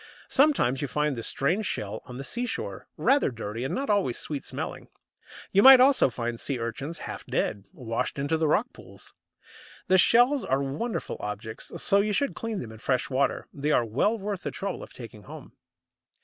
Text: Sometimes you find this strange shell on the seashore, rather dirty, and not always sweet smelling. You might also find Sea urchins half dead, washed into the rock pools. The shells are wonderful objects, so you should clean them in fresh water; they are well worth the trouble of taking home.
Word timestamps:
Sometimes 0.29 0.81
you 0.81 0.87
find 0.87 1.15
this 1.15 1.27
strange 1.27 1.67
shell 1.67 2.01
on 2.05 2.17
the 2.17 2.23
seashore, 2.23 2.87
rather 2.97 3.29
dirty, 3.29 3.63
and 3.63 3.75
not 3.75 3.87
always 3.87 4.17
sweet 4.17 4.43
smelling. 4.43 4.87
You 5.51 5.61
might 5.61 5.79
also 5.79 6.09
find 6.09 6.39
Sea 6.39 6.57
urchins 6.57 6.97
half 7.05 7.23
dead, 7.27 7.65
washed 7.71 8.17
into 8.17 8.35
the 8.35 8.47
rock 8.47 8.65
pools. 8.73 9.13
The 9.85 9.99
shells 9.99 10.43
are 10.43 10.63
wonderful 10.63 11.17
objects, 11.19 11.71
so 11.83 11.99
you 11.99 12.13
should 12.13 12.33
clean 12.33 12.57
them 12.61 12.71
in 12.71 12.79
fresh 12.79 13.11
water; 13.11 13.45
they 13.53 13.69
are 13.71 13.85
well 13.85 14.17
worth 14.17 14.41
the 14.41 14.49
trouble 14.49 14.81
of 14.81 14.91
taking 14.91 15.21
home. 15.25 15.53